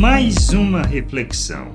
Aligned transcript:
mais 0.00 0.48
uma 0.48 0.80
reflexão, 0.80 1.74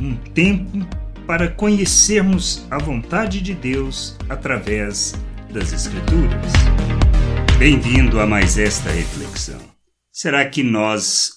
um 0.00 0.14
tempo 0.14 0.78
para 1.26 1.50
conhecermos 1.50 2.64
a 2.70 2.78
vontade 2.78 3.40
de 3.40 3.52
Deus 3.52 4.16
através 4.28 5.12
das 5.52 5.72
Escrituras. 5.72 6.52
Bem-vindo 7.58 8.20
a 8.20 8.28
mais 8.28 8.58
esta 8.58 8.92
reflexão. 8.92 9.58
Será 10.12 10.48
que 10.48 10.62
nós, 10.62 11.32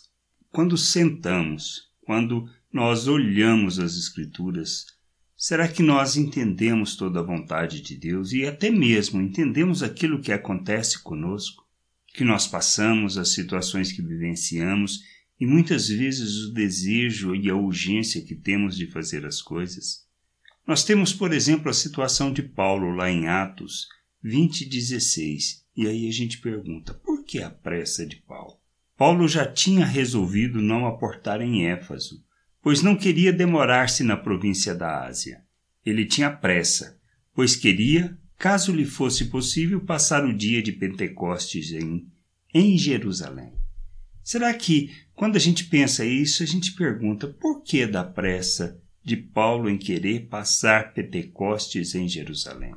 quando 0.52 0.77
sentamos, 0.77 1.88
quando 2.05 2.47
nós 2.71 3.07
olhamos 3.07 3.79
as 3.79 3.95
Escrituras, 3.95 4.85
será 5.35 5.67
que 5.67 5.81
nós 5.81 6.17
entendemos 6.17 6.95
toda 6.95 7.19
a 7.19 7.23
vontade 7.23 7.81
de 7.81 7.97
Deus 7.97 8.31
e 8.31 8.45
até 8.45 8.69
mesmo 8.69 9.19
entendemos 9.19 9.81
aquilo 9.81 10.21
que 10.21 10.31
acontece 10.31 11.01
conosco, 11.01 11.63
que 12.13 12.23
nós 12.23 12.45
passamos, 12.45 13.17
as 13.17 13.33
situações 13.33 13.91
que 13.91 14.04
vivenciamos 14.04 15.00
e 15.39 15.46
muitas 15.46 15.87
vezes 15.87 16.46
o 16.46 16.54
desejo 16.54 17.36
e 17.36 17.50
a 17.50 17.55
urgência 17.55 18.21
que 18.21 18.36
temos 18.36 18.75
de 18.75 18.87
fazer 18.87 19.25
as 19.25 19.41
coisas. 19.41 20.05
Nós 20.65 20.83
temos, 20.83 21.14
por 21.14 21.32
exemplo, 21.32 21.69
a 21.69 21.73
situação 21.73 22.33
de 22.33 22.41
Paulo 22.41 22.91
lá 22.91 23.09
em 23.09 23.28
Atos 23.28 23.87
20:16. 24.23 25.64
E 25.75 25.87
aí 25.87 26.07
a 26.07 26.11
gente 26.11 26.39
pergunta: 26.39 26.93
por 26.93 27.23
que 27.23 27.42
a 27.42 27.50
pressa 27.50 28.05
de 28.05 28.18
Paulo? 28.18 28.57
Paulo 28.97 29.28
já 29.28 29.45
tinha 29.45 29.86
resolvido 29.86 30.61
não 30.61 30.87
aportar 30.87 31.39
em 31.39 31.67
Éfaso, 31.67 32.23
pois 32.64 32.81
não 32.81 32.95
queria 32.95 33.31
demorar-se 33.31 34.03
na 34.03 34.17
província 34.17 34.73
da 34.73 35.06
Ásia. 35.06 35.44
Ele 35.86 36.03
tinha 36.03 36.31
pressa, 36.31 37.00
pois 37.33 37.56
queria, 37.56 38.17
caso 38.38 38.73
lhe 38.73 38.86
fosse 38.86 39.25
possível, 39.25 39.80
passar 39.81 40.25
o 40.25 40.36
dia 40.36 40.64
de 40.64 40.72
Pentecostes 40.72 41.72
em, 41.72 42.08
em 42.52 42.78
Jerusalém. 42.78 43.53
Será 44.27 44.53
que, 44.53 44.94
quando 45.16 45.38
a 45.38 45.39
gente 45.39 45.63
pensa 45.63 46.03
isso, 46.03 46.44
a 46.44 46.45
gente 46.45 46.73
pergunta 46.73 47.30
por 47.30 47.64
que 47.64 47.88
da 47.88 48.03
pressa 48.03 48.78
de 49.02 49.16
Paulo 49.16 49.69
em 49.69 49.78
querer 49.78 50.28
passar 50.28 50.94
Pentecostes 50.94 51.95
em 51.95 52.09
Jerusalém? 52.09 52.75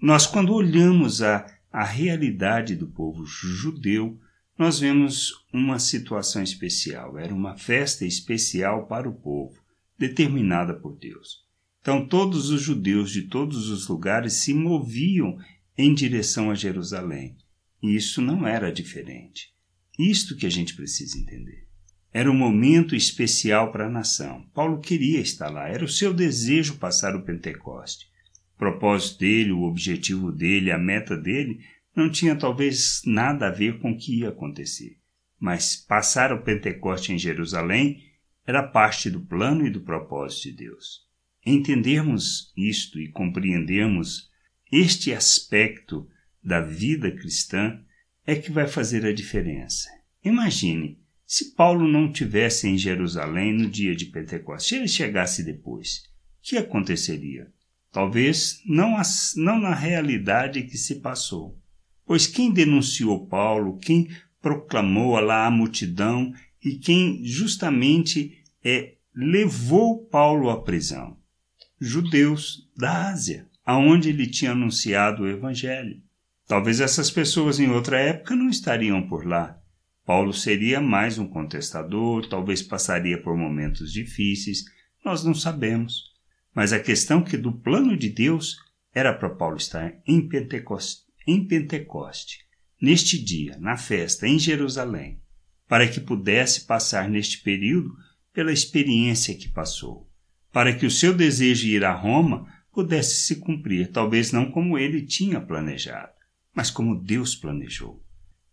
Nós, 0.00 0.26
quando 0.26 0.54
olhamos 0.54 1.20
a, 1.20 1.46
a 1.70 1.84
realidade 1.84 2.74
do 2.74 2.86
povo 2.86 3.26
judeu, 3.26 4.18
nós 4.58 4.80
vemos 4.80 5.44
uma 5.52 5.78
situação 5.78 6.42
especial. 6.42 7.18
Era 7.18 7.34
uma 7.34 7.58
festa 7.58 8.06
especial 8.06 8.86
para 8.86 9.06
o 9.06 9.14
povo, 9.14 9.62
determinada 9.98 10.72
por 10.72 10.96
Deus. 10.96 11.44
Então, 11.82 12.08
todos 12.08 12.48
os 12.48 12.62
judeus 12.62 13.10
de 13.10 13.24
todos 13.24 13.68
os 13.68 13.88
lugares 13.88 14.32
se 14.32 14.54
moviam 14.54 15.36
em 15.76 15.92
direção 15.92 16.50
a 16.50 16.54
Jerusalém. 16.54 17.36
E 17.82 17.94
isso 17.94 18.22
não 18.22 18.48
era 18.48 18.72
diferente. 18.72 19.54
Isto 19.98 20.36
que 20.36 20.46
a 20.46 20.50
gente 20.50 20.74
precisa 20.74 21.18
entender. 21.18 21.66
Era 22.12 22.30
um 22.30 22.34
momento 22.34 22.94
especial 22.96 23.70
para 23.70 23.86
a 23.86 23.90
nação. 23.90 24.42
Paulo 24.54 24.80
queria 24.80 25.20
estar 25.20 25.50
lá, 25.50 25.68
era 25.68 25.84
o 25.84 25.88
seu 25.88 26.14
desejo 26.14 26.76
passar 26.76 27.14
o 27.14 27.22
Pentecoste. 27.22 28.06
O 28.54 28.58
propósito 28.58 29.20
dele, 29.20 29.52
o 29.52 29.62
objetivo 29.62 30.32
dele, 30.32 30.70
a 30.70 30.78
meta 30.78 31.16
dele 31.16 31.60
não 31.94 32.10
tinha 32.10 32.36
talvez 32.36 33.02
nada 33.04 33.48
a 33.48 33.50
ver 33.50 33.78
com 33.80 33.90
o 33.90 33.96
que 33.96 34.20
ia 34.20 34.30
acontecer. 34.30 34.98
Mas 35.38 35.76
passar 35.76 36.32
o 36.32 36.42
Pentecoste 36.42 37.12
em 37.12 37.18
Jerusalém 37.18 38.02
era 38.46 38.62
parte 38.62 39.10
do 39.10 39.20
plano 39.20 39.66
e 39.66 39.70
do 39.70 39.82
propósito 39.82 40.44
de 40.44 40.52
Deus. 40.52 41.06
Entendermos 41.44 42.52
isto 42.56 42.98
e 42.98 43.10
compreendermos 43.10 44.30
este 44.72 45.12
aspecto 45.12 46.08
da 46.42 46.60
vida 46.60 47.10
cristã 47.10 47.78
é 48.26 48.34
que 48.34 48.50
vai 48.50 48.66
fazer 48.66 49.06
a 49.06 49.12
diferença. 49.12 49.88
Imagine 50.24 50.98
se 51.26 51.54
Paulo 51.54 51.88
não 51.88 52.10
tivesse 52.10 52.68
em 52.68 52.78
Jerusalém 52.78 53.52
no 53.52 53.68
dia 53.68 53.96
de 53.96 54.06
Pentecostes, 54.06 54.68
se 54.68 54.76
ele 54.76 54.88
chegasse 54.88 55.42
depois, 55.42 56.04
o 56.38 56.48
que 56.48 56.56
aconteceria? 56.56 57.52
Talvez 57.90 58.60
não, 58.64 58.96
as, 58.96 59.32
não 59.36 59.58
na 59.58 59.74
realidade 59.74 60.62
que 60.62 60.78
se 60.78 60.96
passou. 60.96 61.58
Pois 62.04 62.26
quem 62.26 62.52
denunciou 62.52 63.26
Paulo, 63.26 63.78
quem 63.78 64.08
proclamou 64.40 65.18
lá 65.18 65.46
a 65.46 65.50
multidão 65.50 66.32
e 66.64 66.76
quem 66.76 67.24
justamente 67.24 68.44
é, 68.64 68.94
levou 69.14 70.06
Paulo 70.06 70.50
à 70.50 70.62
prisão? 70.62 71.16
Judeus 71.80 72.70
da 72.76 73.08
Ásia, 73.08 73.48
aonde 73.64 74.10
ele 74.10 74.26
tinha 74.28 74.52
anunciado 74.52 75.24
o 75.24 75.28
Evangelho. 75.28 76.00
Talvez 76.46 76.80
essas 76.80 77.10
pessoas 77.10 77.58
em 77.58 77.68
outra 77.70 77.98
época 77.98 78.36
não 78.36 78.48
estariam 78.48 79.02
por 79.02 79.26
lá. 79.26 79.58
Paulo 80.04 80.32
seria 80.32 80.80
mais 80.80 81.18
um 81.18 81.26
contestador, 81.26 82.28
talvez 82.28 82.62
passaria 82.62 83.20
por 83.20 83.36
momentos 83.36 83.92
difíceis, 83.92 84.64
nós 85.04 85.24
não 85.24 85.34
sabemos. 85.34 86.04
Mas 86.54 86.72
a 86.72 86.78
questão 86.78 87.20
que 87.20 87.36
do 87.36 87.50
plano 87.52 87.96
de 87.96 88.08
Deus 88.08 88.58
era 88.94 89.12
para 89.12 89.28
Paulo 89.28 89.56
estar 89.56 89.92
em 90.06 90.28
Pentecoste, 90.28 91.02
em 91.26 91.44
Pentecoste, 91.44 92.38
neste 92.80 93.18
dia, 93.18 93.58
na 93.58 93.76
festa 93.76 94.28
em 94.28 94.38
Jerusalém, 94.38 95.20
para 95.66 95.88
que 95.88 95.98
pudesse 95.98 96.64
passar 96.64 97.10
neste 97.10 97.42
período 97.42 97.92
pela 98.32 98.52
experiência 98.52 99.34
que 99.34 99.48
passou, 99.48 100.08
para 100.52 100.72
que 100.72 100.86
o 100.86 100.90
seu 100.92 101.12
desejo 101.12 101.62
de 101.62 101.74
ir 101.74 101.84
a 101.84 101.92
Roma 101.92 102.46
pudesse 102.72 103.22
se 103.22 103.36
cumprir, 103.36 103.90
talvez 103.90 104.30
não 104.30 104.48
como 104.48 104.78
ele 104.78 105.02
tinha 105.02 105.40
planejado 105.40 106.15
mas 106.56 106.70
como 106.70 106.98
Deus 106.98 107.36
planejou. 107.36 108.02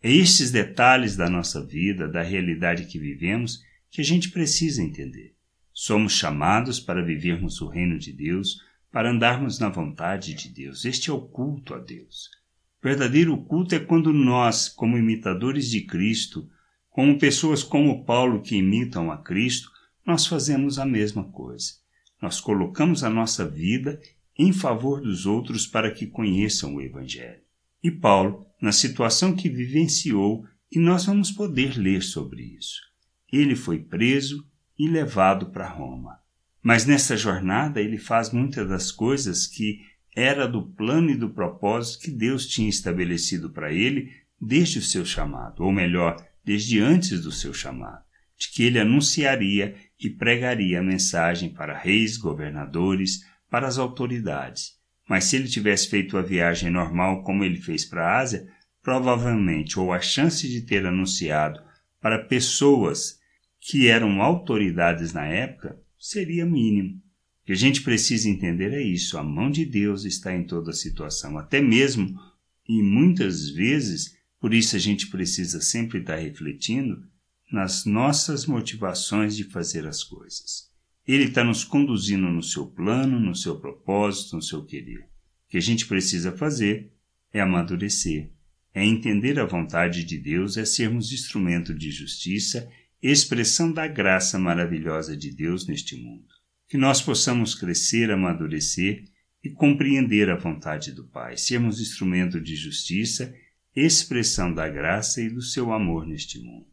É 0.02 0.12
estes 0.12 0.52
detalhes 0.52 1.16
da 1.16 1.30
nossa 1.30 1.66
vida, 1.66 2.06
da 2.06 2.22
realidade 2.22 2.86
que 2.86 3.00
vivemos, 3.00 3.64
que 3.90 4.02
a 4.02 4.04
gente 4.04 4.30
precisa 4.30 4.84
entender. 4.84 5.34
Somos 5.72 6.12
chamados 6.12 6.82
para 6.82 7.02
vivermos 7.02 7.62
o 7.62 7.68
reino 7.70 7.98
de 7.98 8.12
Deus, 8.12 8.62
para 8.92 9.10
andarmos 9.10 9.58
na 9.58 9.70
vontade 9.70 10.34
de 10.34 10.50
Deus. 10.50 10.84
Este 10.84 11.10
é 11.10 11.14
o 11.14 11.22
culto 11.22 11.74
a 11.74 11.80
Deus. 11.80 12.30
O 12.82 12.84
verdadeiro 12.84 13.38
culto 13.38 13.74
é 13.74 13.80
quando 13.80 14.12
nós, 14.12 14.68
como 14.68 14.98
imitadores 14.98 15.70
de 15.70 15.86
Cristo, 15.86 16.50
como 16.90 17.18
pessoas 17.18 17.64
como 17.64 18.04
Paulo 18.04 18.42
que 18.42 18.58
imitam 18.58 19.10
a 19.10 19.18
Cristo, 19.18 19.72
nós 20.06 20.28
fazemos 20.28 20.78
a 20.78 20.86
mesma 20.86 21.24
coisa. 21.24 21.76
Nós 22.22 22.42
colocamos 22.42 23.02
a 23.02 23.10
nossa 23.10 23.48
vida 23.48 24.02
em 24.38 24.52
favor 24.52 25.00
dos 25.00 25.26
outros 25.26 25.66
para 25.66 25.90
que 25.90 26.06
conheçam 26.06 26.76
o 26.76 26.82
Evangelho 26.82 27.43
e 27.84 27.92
Paulo 27.92 28.48
na 28.64 28.72
situação 28.72 29.36
que 29.36 29.50
vivenciou, 29.50 30.46
e 30.72 30.80
nós 30.80 31.06
vamos 31.06 31.30
poder 31.30 31.78
ler 31.78 32.02
sobre 32.02 32.42
isso. 32.58 32.80
Ele 33.32 33.58
foi 33.58 33.78
preso 33.78 34.48
e 34.80 34.88
levado 34.88 35.48
para 35.48 35.68
Roma. 35.68 36.18
Mas 36.62 36.86
nessa 36.86 37.18
jornada 37.18 37.82
ele 37.82 37.98
faz 37.98 38.32
muitas 38.32 38.70
das 38.70 38.90
coisas 38.90 39.46
que 39.46 39.82
era 40.16 40.48
do 40.48 40.64
plano 40.66 41.10
e 41.10 41.18
do 41.18 41.30
propósito 41.30 42.06
que 42.06 42.12
Deus 42.12 42.48
tinha 42.48 42.70
estabelecido 42.70 43.50
para 43.50 43.74
ele 43.74 44.14
desde 44.40 44.80
o 44.80 44.82
seu 44.82 45.06
chamado, 45.06 45.62
ou 45.62 45.72
melhor, 45.72 46.16
desde 46.44 46.80
antes 46.80 47.22
do 47.22 47.34
seu 47.34 47.54
chamado, 47.54 48.02
de 48.38 48.50
que 48.50 48.64
ele 48.64 48.80
anunciaria 48.80 49.76
e 50.00 50.10
pregaria 50.10 50.80
a 50.80 50.84
mensagem 50.84 51.50
para 51.50 51.78
reis, 51.78 52.16
governadores, 52.16 53.26
para 53.50 53.68
as 53.68 53.78
autoridades 53.78 54.82
mas 55.08 55.26
se 55.26 55.36
ele 55.36 55.48
tivesse 55.48 55.90
feito 55.90 56.18
a 56.18 56.22
viagem 56.22 56.70
normal 56.70 57.24
como 57.24 57.44
ele 57.44 57.60
fez 57.60 57.86
para 57.86 58.06
a 58.06 58.20
Ásia, 58.20 58.48
provavelmente, 58.82 59.80
ou 59.80 59.92
a 59.92 60.00
chance 60.00 60.48
de 60.48 60.62
ter 60.62 60.86
anunciado 60.86 61.62
para 62.02 62.20
pessoas 62.20 63.20
que 63.60 63.88
eram 63.88 64.22
autoridades 64.22 65.14
na 65.14 65.26
época, 65.26 65.80
seria 65.98 66.46
mínimo. 66.46 66.96
O 67.44 67.46
que 67.46 67.54
a 67.54 67.56
gente 67.56 67.82
precisa 67.82 68.30
entender 68.30 68.74
é 68.74 68.82
isso: 68.82 69.18
a 69.18 69.24
mão 69.24 69.50
de 69.50 69.66
Deus 69.66 70.06
está 70.06 70.34
em 70.36 70.44
toda 70.44 70.72
a 70.72 70.76
situação, 70.76 71.38
até 71.38 71.62
mesmo 71.62 72.18
e 72.68 72.82
muitas 72.82 73.50
vezes, 73.50 74.18
por 74.40 74.54
isso 74.54 74.76
a 74.76 74.80
gente 74.80 75.08
precisa 75.08 75.60
sempre 75.62 76.00
estar 76.00 76.16
refletindo 76.16 77.04
nas 77.52 77.86
nossas 77.86 78.46
motivações 78.46 79.36
de 79.36 79.44
fazer 79.44 79.86
as 79.86 80.04
coisas. 80.04 80.73
Ele 81.06 81.26
está 81.26 81.44
nos 81.44 81.66
conduzindo 81.66 82.30
no 82.30 82.42
seu 82.42 82.66
plano, 82.68 83.20
no 83.20 83.36
seu 83.36 83.60
propósito, 83.60 84.38
no 84.38 84.42
seu 84.42 84.64
querer. 84.64 85.00
O 85.00 85.50
que 85.50 85.58
a 85.58 85.62
gente 85.62 85.86
precisa 85.86 86.32
fazer 86.32 86.92
é 87.34 87.42
amadurecer, 87.42 88.32
é 88.74 88.86
entender 88.86 89.38
a 89.38 89.46
vontade 89.46 90.06
de 90.06 90.18
Deus, 90.18 90.56
é 90.56 90.64
sermos 90.64 91.12
instrumento 91.12 91.74
de 91.74 91.92
justiça, 91.92 92.70
expressão 93.02 93.72
da 93.72 93.86
graça 93.86 94.40
maravilhosa 94.40 95.18
de 95.18 95.30
Deus 95.30 95.68
neste 95.68 95.98
mundo. 95.98 96.28
Que 96.70 96.78
nós 96.78 97.02
possamos 97.02 97.54
crescer, 97.54 98.10
amadurecer 98.10 99.04
e 99.44 99.50
compreender 99.50 100.30
a 100.30 100.38
vontade 100.38 100.94
do 100.94 101.06
Pai, 101.10 101.36
sermos 101.36 101.82
instrumento 101.82 102.40
de 102.40 102.56
justiça, 102.56 103.36
expressão 103.76 104.54
da 104.54 104.70
graça 104.70 105.22
e 105.22 105.30
do 105.30 105.42
seu 105.42 105.74
amor 105.74 106.08
neste 106.08 106.40
mundo. 106.40 106.73